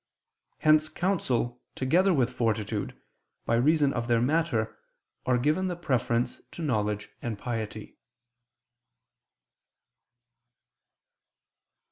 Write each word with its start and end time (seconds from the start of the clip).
Hence 0.57 0.89
counsel 0.89 1.61
together 1.75 2.11
with 2.11 2.31
fortitude, 2.31 2.99
by 3.45 3.53
reason 3.53 3.93
of 3.93 4.07
their 4.07 4.19
matter, 4.19 4.75
are 5.27 5.37
given 5.37 5.67
the 5.67 5.75
preference 5.75 6.41
to 6.53 6.63
knowledge 6.63 7.11
and 7.21 7.37
piety. 7.37 7.99